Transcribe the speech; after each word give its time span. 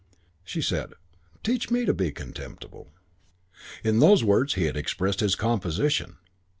She 0.43 0.63
said, 0.63 0.93
"Teach 1.43 1.69
me 1.69 1.85
to 1.85 1.93
be 1.93 2.11
contemptible." 2.11 2.91
V 3.83 3.89
In 3.89 3.99
those 3.99 4.23
words 4.23 4.55
he 4.55 4.63
had 4.63 4.75
expressed 4.75 5.19
his 5.19 5.35
composition. 5.35 6.17